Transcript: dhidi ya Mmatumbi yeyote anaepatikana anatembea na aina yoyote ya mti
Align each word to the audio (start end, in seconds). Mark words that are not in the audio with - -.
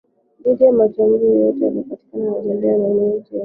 dhidi 0.43 0.63
ya 0.63 0.71
Mmatumbi 0.71 1.25
yeyote 1.25 1.67
anaepatikana 1.67 2.27
anatembea 2.27 2.77
na 2.77 2.85
aina 2.85 3.01
yoyote 3.01 3.17
ya 3.17 3.19
mti 3.19 3.35